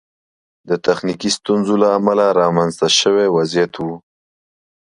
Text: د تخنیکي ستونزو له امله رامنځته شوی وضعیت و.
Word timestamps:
د 0.67 0.69
تخنیکي 0.85 1.29
ستونزو 1.37 1.73
له 1.83 1.87
امله 1.97 2.25
رامنځته 2.41 2.87
شوی 2.99 3.27
وضعیت 3.37 3.73
و. 3.79 3.87